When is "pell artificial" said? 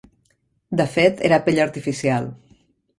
1.47-2.29